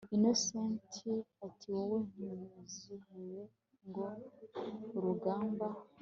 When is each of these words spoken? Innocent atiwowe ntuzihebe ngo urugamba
Innocent 0.15 0.93
atiwowe 1.47 1.97
ntuzihebe 2.13 3.41
ngo 3.87 4.05
urugamba 4.97 5.67